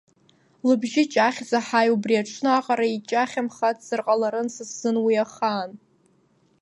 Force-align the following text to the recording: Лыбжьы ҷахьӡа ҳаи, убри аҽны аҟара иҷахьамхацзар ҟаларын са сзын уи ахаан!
Лыбжьы 0.67 1.03
ҷахьӡа 1.11 1.59
ҳаи, 1.67 1.89
убри 1.95 2.15
аҽны 2.21 2.49
аҟара 2.57 2.87
иҷахьамхацзар 2.95 4.01
ҟаларын 4.05 4.47
са 4.55 4.63
сзын 4.69 4.97
уи 5.05 5.15
ахаан! 5.23 5.71